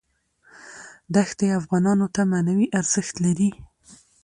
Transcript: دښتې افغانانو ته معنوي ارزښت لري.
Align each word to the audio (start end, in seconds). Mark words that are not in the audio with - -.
دښتې 1.15 1.47
افغانانو 1.59 2.05
ته 2.15 2.21
معنوي 2.31 2.67
ارزښت 2.79 3.15
لري. 3.25 3.49